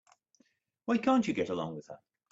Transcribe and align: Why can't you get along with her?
Why 0.85 0.97
can't 0.97 1.27
you 1.27 1.33
get 1.35 1.49
along 1.49 1.75
with 1.75 1.85
her? 1.89 1.99